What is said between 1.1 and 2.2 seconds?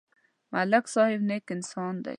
نېک انسان دی.